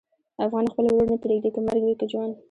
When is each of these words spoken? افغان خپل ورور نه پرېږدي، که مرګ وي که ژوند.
افغان 0.45 0.65
خپل 0.71 0.83
ورور 0.87 1.07
نه 1.13 1.17
پرېږدي، 1.23 1.49
که 1.55 1.59
مرګ 1.67 1.81
وي 1.85 1.95
که 1.99 2.05
ژوند. 2.11 2.33